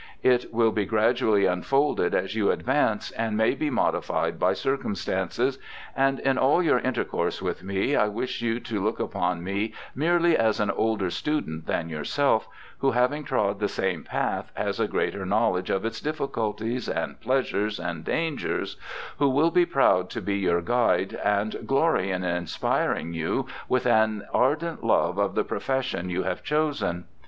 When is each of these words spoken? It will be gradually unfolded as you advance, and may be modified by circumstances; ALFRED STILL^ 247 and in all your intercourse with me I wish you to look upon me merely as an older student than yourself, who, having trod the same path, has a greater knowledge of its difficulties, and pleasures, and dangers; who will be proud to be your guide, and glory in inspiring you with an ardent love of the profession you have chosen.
It 0.23 0.51
will 0.51 0.71
be 0.71 0.87
gradually 0.87 1.45
unfolded 1.45 2.15
as 2.15 2.33
you 2.33 2.49
advance, 2.49 3.11
and 3.11 3.37
may 3.37 3.53
be 3.53 3.69
modified 3.69 4.39
by 4.39 4.53
circumstances; 4.53 5.59
ALFRED 5.95 5.95
STILL^ 5.95 5.95
247 6.23 6.27
and 6.27 6.37
in 6.37 6.37
all 6.39 6.63
your 6.63 6.79
intercourse 6.79 7.39
with 7.39 7.61
me 7.61 7.95
I 7.95 8.07
wish 8.07 8.41
you 8.41 8.59
to 8.61 8.83
look 8.83 8.99
upon 8.99 9.43
me 9.43 9.75
merely 9.93 10.35
as 10.35 10.59
an 10.59 10.71
older 10.71 11.11
student 11.11 11.67
than 11.67 11.87
yourself, 11.87 12.47
who, 12.79 12.93
having 12.93 13.23
trod 13.23 13.59
the 13.59 13.67
same 13.67 14.03
path, 14.03 14.51
has 14.55 14.79
a 14.79 14.87
greater 14.87 15.23
knowledge 15.23 15.69
of 15.69 15.85
its 15.85 16.01
difficulties, 16.01 16.89
and 16.89 17.21
pleasures, 17.21 17.79
and 17.79 18.03
dangers; 18.03 18.77
who 19.19 19.29
will 19.29 19.51
be 19.51 19.67
proud 19.67 20.09
to 20.09 20.19
be 20.23 20.37
your 20.39 20.61
guide, 20.63 21.13
and 21.23 21.67
glory 21.67 22.09
in 22.09 22.23
inspiring 22.23 23.13
you 23.13 23.45
with 23.69 23.85
an 23.85 24.25
ardent 24.33 24.83
love 24.83 25.19
of 25.19 25.35
the 25.35 25.43
profession 25.43 26.09
you 26.09 26.23
have 26.23 26.41
chosen. 26.41 27.05